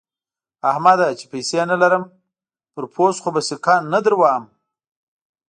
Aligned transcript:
احمده! 0.71 1.07
چې 1.19 1.25
پيسې 1.31 1.61
نه 1.71 1.77
لرم؛ 1.81 2.03
پر 2.73 2.83
پوست 2.93 3.19
خو 3.23 3.29
به 3.35 3.41
سکه 3.49 3.75
نه 3.93 3.99
دروهم. 4.05 4.43